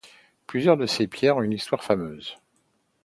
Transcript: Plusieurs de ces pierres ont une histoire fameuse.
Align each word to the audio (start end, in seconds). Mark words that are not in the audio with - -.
Plusieurs 0.47 0.77
de 0.77 0.87
ces 0.87 1.05
pierres 1.05 1.37
ont 1.37 1.43
une 1.43 1.51
histoire 1.53 1.83
fameuse. 1.83 2.35